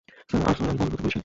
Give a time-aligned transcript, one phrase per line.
[0.29, 1.17] Sir, Arslan মহাবিপদে পড়েছে।